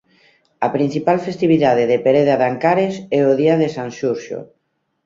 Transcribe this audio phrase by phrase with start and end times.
[0.65, 4.39] A principal festividade de Pereda de Ancares é o día de San Xurxo.